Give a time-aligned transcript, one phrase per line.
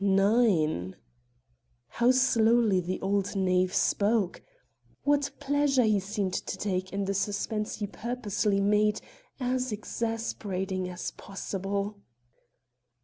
[0.03, 0.95] "Nine."
[1.87, 4.41] How slowly the old knave spoke!
[5.03, 8.99] What pleasure he seemed to take in the suspense he purposely made
[9.39, 11.99] as exasperating as possible!